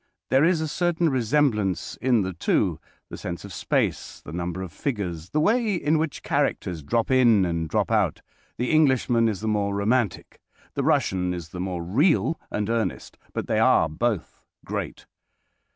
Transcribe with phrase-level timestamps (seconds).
[0.31, 5.29] There is a certain resemblance in the two—the sense of space, the number of figures,
[5.29, 8.23] the way in which characters drop in and drop out.
[8.57, 10.39] The Englishman is the more romantic.
[10.73, 13.19] The Russian is the more real and earnest.
[13.31, 15.05] But they are both great.